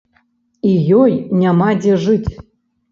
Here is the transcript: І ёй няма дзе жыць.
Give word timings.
І 0.71 0.71
ёй 1.01 1.13
няма 1.43 1.69
дзе 1.85 2.03
жыць. 2.09 2.31